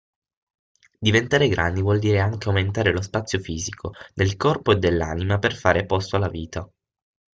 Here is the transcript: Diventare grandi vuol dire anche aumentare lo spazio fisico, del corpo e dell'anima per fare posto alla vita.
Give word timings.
Diventare 0.97 1.47
grandi 1.47 1.81
vuol 1.83 1.99
dire 1.99 2.19
anche 2.19 2.47
aumentare 2.47 2.91
lo 2.91 3.03
spazio 3.03 3.37
fisico, 3.37 3.91
del 4.15 4.35
corpo 4.35 4.71
e 4.71 4.77
dell'anima 4.77 5.37
per 5.37 5.53
fare 5.55 5.85
posto 5.85 6.15
alla 6.15 6.27
vita. 6.27 6.67